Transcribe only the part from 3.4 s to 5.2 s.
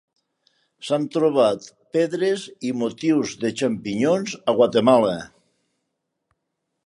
de xampinyons a Guatemala.